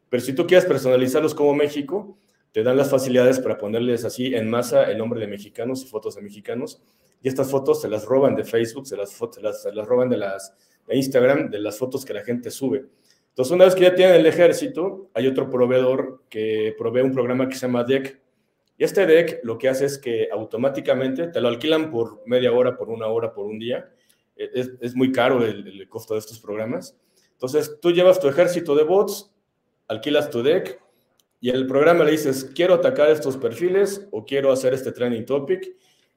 Pero 0.08 0.24
si 0.24 0.32
tú 0.32 0.48
quieres 0.48 0.66
personalizarlos 0.66 1.36
como 1.36 1.54
México, 1.54 2.18
te 2.54 2.64
dan 2.64 2.78
las 2.78 2.90
facilidades 2.90 3.38
para 3.38 3.58
ponerles 3.58 4.06
así 4.06 4.34
en 4.34 4.50
masa 4.50 4.90
el 4.90 4.98
nombre 4.98 5.20
de 5.20 5.28
mexicanos 5.28 5.84
y 5.84 5.88
fotos 5.88 6.16
de 6.16 6.22
mexicanos 6.22 6.82
y 7.24 7.30
estas 7.30 7.50
fotos 7.50 7.82
se 7.82 7.88
las 7.88 8.06
roban 8.06 8.36
de 8.36 8.44
Facebook, 8.44 8.86
se 8.86 8.98
las, 8.98 9.12
se 9.12 9.42
las, 9.42 9.64
se 9.64 9.72
las 9.72 9.88
roban 9.88 10.10
de, 10.10 10.18
las, 10.18 10.54
de 10.86 10.98
Instagram, 10.98 11.50
de 11.50 11.58
las 11.60 11.78
fotos 11.78 12.04
que 12.04 12.14
la 12.14 12.22
gente 12.22 12.52
sube. 12.52 12.86
Entonces, 13.30 13.52
una 13.54 13.64
vez 13.64 13.76
que 13.76 13.84
ya 13.84 13.96
tienen 13.96 14.16
el 14.16 14.26
ejército, 14.26 15.10
hay 15.14 15.28
otro 15.28 15.50
proveedor 15.50 16.24
que 16.30 16.76
provee 16.78 17.02
un 17.02 17.14
programa 17.14 17.48
que 17.48 17.56
se 17.56 17.62
llama 17.62 17.86
DEC. 17.86 18.22
Y 18.78 18.84
este 18.84 19.06
DEC 19.06 19.40
lo 19.44 19.58
que 19.58 19.70
hace 19.70 19.86
es 19.86 19.98
que 19.98 20.28
automáticamente 20.32 21.28
te 21.28 21.40
lo 21.40 21.48
alquilan 21.48 21.90
por 21.90 22.22
media 22.28 22.52
hora, 22.52 22.76
por 22.76 22.90
una 22.90 23.08
hora, 23.08 23.34
por 23.34 23.46
un 23.46 23.58
día. 23.58 23.90
E, 24.36 24.50
es, 24.54 24.72
es 24.82 24.94
muy 24.94 25.14
caro 25.14 25.46
el, 25.46 25.66
el, 25.66 25.88
costo 25.88 26.16
de 26.16 26.20
estos 26.20 26.42
programas. 26.42 27.00
Entonces, 27.32 27.80
tú 27.82 27.92
llevas 27.92 28.20
tu 28.20 28.28
ejército 28.28 28.76
de 28.76 28.84
bots, 28.84 29.34
alquilas 29.88 30.30
tu 30.30 30.44
DEC 30.44 30.78
y 31.40 31.52
el 31.52 31.68
programa 31.68 32.04
le 32.04 32.12
dices, 32.12 32.52
quiero 32.54 32.74
atacar 32.74 33.10
estos 33.10 33.38
perfiles 33.38 34.08
o 34.12 34.26
quiero 34.26 34.52
hacer 34.52 34.74
este 34.74 34.92
trending 34.92 35.26
topic 35.26 35.74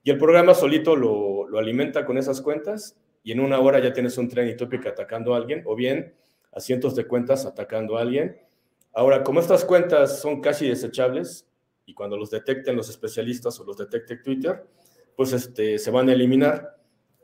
y 0.06 0.10
el 0.10 0.18
programa 0.18 0.54
solito 0.54 0.94
lo, 0.94 1.48
lo, 1.48 1.58
alimenta 1.58 2.06
con 2.06 2.16
esas 2.16 2.40
cuentas 2.40 2.96
y 3.24 3.32
en 3.32 3.40
una 3.40 3.58
hora 3.58 3.80
ya 3.80 3.92
tienes 3.92 4.16
un 4.18 4.28
trending 4.28 4.56
topic 4.56 4.86
atacando 4.86 5.34
a 5.34 5.36
alguien 5.36 5.64
o 5.66 5.74
bien 5.74 6.14
a 6.52 6.60
cientos 6.60 6.94
de 6.94 7.08
cuentas 7.08 7.44
atacando 7.44 7.98
a 7.98 8.02
alguien. 8.02 8.40
Ahora, 8.92 9.24
como 9.24 9.40
estas 9.40 9.64
cuentas 9.64 10.20
son 10.20 10.40
casi 10.40 10.68
desechables 10.68 11.48
y 11.86 11.92
cuando 11.92 12.16
los 12.16 12.30
detecten 12.30 12.76
los 12.76 12.88
especialistas 12.88 13.58
o 13.58 13.64
los 13.64 13.78
detecte 13.78 14.18
Twitter, 14.18 14.64
pues 15.16 15.32
este, 15.32 15.76
se 15.76 15.90
van 15.90 16.08
a 16.08 16.12
eliminar. 16.12 16.76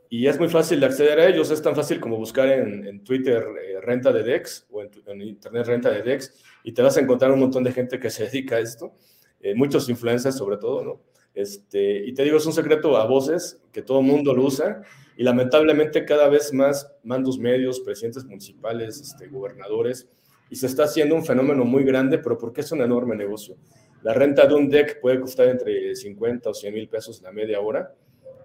Y 0.09 0.27
es 0.27 0.37
muy 0.37 0.49
fácil 0.49 0.81
de 0.81 0.87
acceder 0.87 1.21
a 1.21 1.27
ellos, 1.29 1.51
es 1.51 1.61
tan 1.61 1.77
fácil 1.77 2.01
como 2.01 2.17
buscar 2.17 2.49
en, 2.49 2.85
en 2.85 3.01
Twitter 3.05 3.45
eh, 3.63 3.79
renta 3.79 4.11
de 4.11 4.23
DEX 4.23 4.67
o 4.69 4.81
en, 4.81 5.21
Internet 5.21 5.67
renta 5.67 5.89
de 5.89 6.01
DEX 6.01 6.33
y 6.65 6.73
te 6.73 6.81
vas 6.81 6.97
a 6.97 6.99
encontrar 6.99 7.31
un 7.31 7.39
montón 7.39 7.63
de 7.63 7.71
gente 7.71 7.97
que 7.97 8.09
se 8.09 8.25
dedica 8.25 8.57
a 8.57 8.59
esto, 8.59 8.93
eh, 9.39 9.55
muchos 9.55 9.87
influencers 9.87 10.35
sobre 10.35 10.57
todo, 10.57 10.83
¿no? 10.83 11.12
Este, 11.33 12.05
y 12.05 12.13
te 12.13 12.23
digo, 12.23 12.37
es 12.37 12.45
un 12.45 12.53
secreto 12.53 12.95
a 12.97 13.05
voces 13.05 13.59
que 13.71 13.81
todo 13.81 13.99
el 13.99 14.05
mundo 14.05 14.33
lo 14.33 14.43
usa 14.43 14.81
y 15.17 15.23
lamentablemente 15.23 16.05
cada 16.05 16.27
vez 16.27 16.53
más 16.53 16.91
mandos 17.03 17.37
medios, 17.37 17.79
presidentes 17.79 18.25
municipales, 18.25 18.99
este, 18.99 19.27
gobernadores, 19.27 20.07
y 20.49 20.55
se 20.55 20.67
está 20.67 20.83
haciendo 20.83 21.15
un 21.15 21.25
fenómeno 21.25 21.65
muy 21.65 21.83
grande, 21.83 22.19
pero 22.19 22.37
porque 22.37 22.61
es 22.61 22.71
un 22.71 22.81
enorme 22.81 23.15
negocio. 23.15 23.55
La 24.03 24.13
renta 24.13 24.45
de 24.45 24.53
un 24.53 24.69
deck 24.69 24.99
puede 24.99 25.19
costar 25.19 25.47
entre 25.47 25.95
50 25.95 26.49
o 26.49 26.53
100 26.53 26.73
mil 26.73 26.89
pesos 26.89 27.21
la 27.21 27.31
media 27.31 27.59
hora 27.61 27.95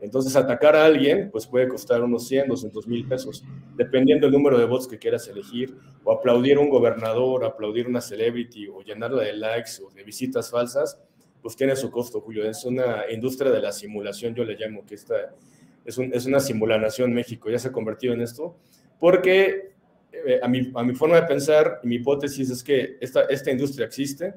Entonces, 0.01 0.37
atacar 0.37 0.77
a 0.77 0.85
alguien, 0.85 1.29
pues 1.33 1.49
puede 1.49 1.67
costar 1.67 2.03
unos 2.03 2.29
100, 2.29 2.47
200 2.49 2.87
mil 2.87 3.07
pesos, 3.09 3.45
dependiendo 3.77 4.27
del 4.27 4.35
número 4.35 4.57
de 4.57 4.65
votos 4.65 4.87
que 4.87 4.97
quieras 4.97 5.27
elegir, 5.27 5.77
o 6.05 6.13
aplaudir 6.13 6.57
a 6.57 6.61
un 6.61 6.69
gobernador, 6.69 7.45
aplaudir 7.45 7.87
a 7.87 7.89
una 7.89 8.01
celebrity, 8.01 8.69
o 8.69 8.81
llenarla 8.83 9.25
de 9.25 9.33
likes 9.33 9.83
o 9.85 9.91
de 9.91 10.05
visitas 10.05 10.51
falsas, 10.51 11.01
pues 11.43 11.57
tiene 11.57 11.77
su 11.77 11.91
costo, 11.91 12.21
Julio. 12.21 12.49
Es 12.49 12.65
una 12.65 13.11
industria 13.11 13.51
de 13.51 13.61
la 13.61 13.73
simulación, 13.73 14.35
yo 14.35 14.45
le 14.45 14.57
llamo, 14.57 14.85
que 14.85 14.95
esta 14.95 15.35
es, 15.85 15.99
es 15.99 16.27
una 16.27 16.41
simulación 16.41 17.13
México, 17.13 17.51
ya 17.51 17.59
se 17.59 17.69
ha 17.69 17.73
convertido 17.73 18.15
en 18.15 18.21
esto, 18.21 18.57
porque 18.99 19.73
eh, 20.13 20.41
a, 20.43 20.49
mi, 20.49 20.71
a 20.75 20.83
mi 20.83 20.95
forma 20.95 21.17
de 21.17 21.27
pensar, 21.27 21.81
mi 21.83 21.97
hipótesis 21.97 22.51
es 22.51 22.63
que 22.63 22.97
esta, 23.01 23.23
esta 23.23 23.51
industria 23.51 23.87
existe 23.87 24.35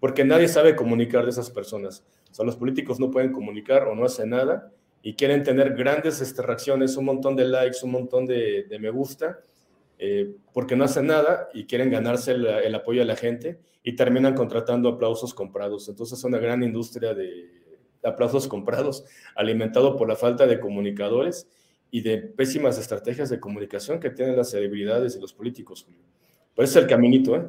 porque 0.00 0.24
nadie 0.24 0.48
sabe 0.48 0.74
comunicar 0.74 1.24
de 1.24 1.30
esas 1.30 1.50
personas. 1.50 2.04
O 2.30 2.34
sea, 2.34 2.44
los 2.44 2.56
políticos 2.56 2.98
no 2.98 3.10
pueden 3.10 3.30
comunicar 3.30 3.84
o 3.84 3.94
no 3.94 4.04
hacen 4.04 4.30
nada 4.30 4.72
y 5.00 5.14
quieren 5.14 5.44
tener 5.44 5.74
grandes 5.74 6.20
este, 6.20 6.42
reacciones, 6.42 6.96
un 6.96 7.04
montón 7.04 7.36
de 7.36 7.44
likes, 7.44 7.78
un 7.84 7.92
montón 7.92 8.26
de, 8.26 8.64
de 8.68 8.78
me 8.78 8.90
gusta, 8.90 9.40
eh, 10.04 10.34
porque 10.52 10.74
no 10.74 10.82
hacen 10.82 11.06
nada 11.06 11.48
y 11.54 11.62
quieren 11.62 11.88
ganarse 11.88 12.32
el, 12.32 12.44
el, 12.44 12.74
apoyo 12.74 13.02
de 13.02 13.06
la 13.06 13.14
gente 13.14 13.60
y 13.84 13.94
terminan 13.94 14.34
contratando 14.34 14.88
aplausos 14.88 15.32
comprados. 15.32 15.88
Entonces 15.88 16.18
es 16.18 16.24
una 16.24 16.38
gran 16.38 16.64
industria 16.64 17.14
de 17.14 17.48
aplausos 18.02 18.48
comprados, 18.48 19.04
alimentado 19.36 19.96
por 19.96 20.08
la 20.08 20.16
falta 20.16 20.48
de 20.48 20.58
comunicadores 20.58 21.46
y 21.92 22.00
de 22.00 22.18
pésimas 22.18 22.78
estrategias 22.78 23.30
de 23.30 23.38
comunicación 23.38 24.00
que 24.00 24.10
tienen 24.10 24.36
las 24.36 24.50
celebridades 24.50 25.14
y 25.14 25.20
los 25.20 25.32
políticos. 25.32 25.86
Pues 26.56 26.70
es 26.70 26.76
el 26.76 26.88
caminito, 26.88 27.36
¿eh? 27.36 27.46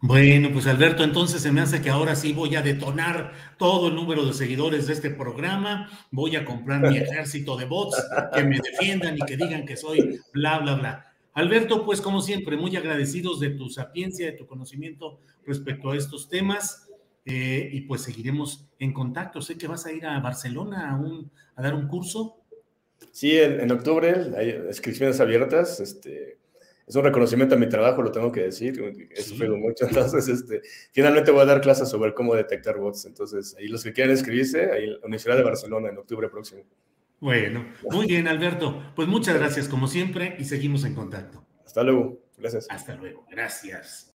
Bueno, 0.00 0.50
pues 0.52 0.66
Alberto, 0.66 1.02
entonces 1.02 1.40
se 1.40 1.52
me 1.52 1.62
hace 1.62 1.80
que 1.80 1.88
ahora 1.88 2.16
sí 2.16 2.34
voy 2.34 2.54
a 2.54 2.60
detonar 2.60 3.32
todo 3.56 3.88
el 3.88 3.94
número 3.94 4.26
de 4.26 4.34
seguidores 4.34 4.88
de 4.88 4.92
este 4.92 5.08
programa, 5.08 5.88
voy 6.10 6.36
a 6.36 6.44
comprar 6.44 6.82
mi 6.82 6.98
ejército 6.98 7.56
de 7.56 7.64
bots 7.64 7.96
que 8.34 8.44
me 8.44 8.60
defiendan 8.60 9.16
y 9.16 9.20
que 9.20 9.38
digan 9.38 9.64
que 9.64 9.78
soy 9.78 10.20
bla, 10.34 10.58
bla, 10.58 10.74
bla. 10.74 11.07
Alberto, 11.38 11.84
pues 11.84 12.00
como 12.00 12.20
siempre, 12.20 12.56
muy 12.56 12.74
agradecidos 12.74 13.38
de 13.38 13.50
tu 13.50 13.70
sapiencia, 13.70 14.26
de 14.26 14.32
tu 14.32 14.44
conocimiento 14.44 15.20
respecto 15.46 15.92
a 15.92 15.96
estos 15.96 16.28
temas 16.28 16.88
eh, 17.24 17.70
y 17.72 17.82
pues 17.82 18.02
seguiremos 18.02 18.66
en 18.80 18.92
contacto. 18.92 19.40
Sé 19.40 19.56
que 19.56 19.68
vas 19.68 19.86
a 19.86 19.92
ir 19.92 20.04
a 20.04 20.18
Barcelona 20.18 20.90
a, 20.90 20.96
un, 20.96 21.30
a 21.54 21.62
dar 21.62 21.76
un 21.76 21.86
curso. 21.86 22.38
Sí, 23.12 23.38
en, 23.38 23.60
en 23.60 23.70
octubre 23.70 24.32
hay 24.36 24.50
inscripciones 24.66 25.20
abiertas. 25.20 25.78
Este, 25.78 26.38
es 26.88 26.96
un 26.96 27.04
reconocimiento 27.04 27.54
a 27.54 27.58
mi 27.58 27.68
trabajo, 27.68 28.02
lo 28.02 28.10
tengo 28.10 28.32
que 28.32 28.40
decir. 28.40 29.08
He 29.14 29.22
sufrido 29.22 29.54
sí. 29.54 29.60
mucho. 29.60 29.84
Entonces, 29.88 30.26
este, 30.26 30.62
finalmente 30.90 31.30
voy 31.30 31.42
a 31.42 31.44
dar 31.46 31.60
clases 31.60 31.88
sobre 31.88 32.14
cómo 32.14 32.34
detectar 32.34 32.78
bots. 32.78 33.04
Entonces, 33.04 33.54
ahí 33.56 33.68
los 33.68 33.84
que 33.84 33.92
quieran 33.92 34.10
inscribirse, 34.10 34.72
ahí 34.72 34.86
en 34.86 34.92
la 34.94 34.98
Universidad 35.04 35.36
de 35.36 35.44
Barcelona 35.44 35.90
en 35.90 35.98
octubre 35.98 36.28
próximo. 36.28 36.64
Bueno, 37.20 37.66
muy 37.90 38.06
bien, 38.06 38.28
Alberto. 38.28 38.92
Pues 38.94 39.08
muchas 39.08 39.36
gracias, 39.36 39.68
como 39.68 39.88
siempre, 39.88 40.36
y 40.38 40.44
seguimos 40.44 40.84
en 40.84 40.94
contacto. 40.94 41.44
Hasta 41.64 41.82
luego. 41.82 42.18
Gracias. 42.36 42.66
Hasta 42.70 42.94
luego. 42.94 43.26
Gracias. 43.28 44.14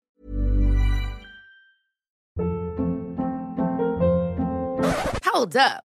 Hold 5.34 5.56
up. 5.56 5.91